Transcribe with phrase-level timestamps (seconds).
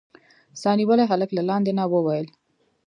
[0.61, 2.27] سا نيولي هلک له لاندې نه وويل.